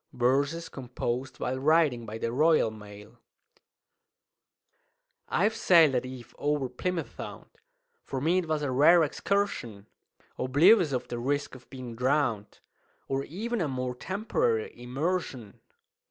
[0.13, 3.19] Verses composed while Riding by the Royal Mail.
[5.29, 7.45] "I've sailed at eve o'er Plymouth Sound
[8.03, 9.85] (For me it was a rare excursion)
[10.39, 12.61] Oblivious of the risk of being drown'd,
[13.07, 15.59] Or even of a more temporary immersion.